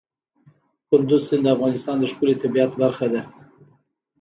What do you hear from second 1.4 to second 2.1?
د افغانستان د